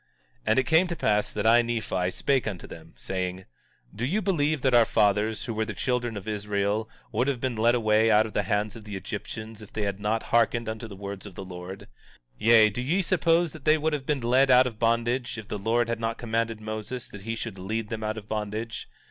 [0.39, 3.45] 17:23 And it came to pass that I, Nephi, spake unto them, saying:
[3.93, 7.55] Do ye believe that our fathers, who were the children of Israel, would have been
[7.55, 10.87] led away out of the hands of the Egyptians if they had not hearkened unto
[10.87, 11.81] the words of the Lord?
[11.81, 11.87] 17:24
[12.39, 15.59] Yea, do ye suppose that they would have been led out of bondage, if the
[15.59, 18.89] Lord had not commanded Moses that he should lead them out of bondage?